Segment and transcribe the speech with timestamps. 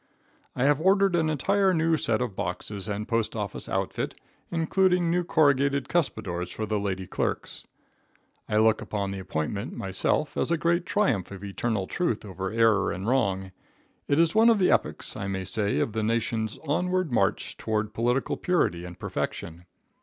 [0.55, 5.87] I have ordered an entirely new set of boxes and postoffice outfit, including new corrugated
[5.87, 7.67] cuspidors for the lady clerks.
[8.49, 12.91] I look upon the appointment, myself, as a great triumph of eternal truth over error
[12.91, 13.51] and wrong.
[14.07, 17.93] It is one of the epochs, I may say, in the Nation's onward march toward
[17.93, 19.65] political purity and perfection.